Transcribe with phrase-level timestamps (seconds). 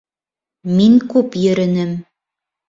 [0.77, 1.93] Мин күп йөрөнөм.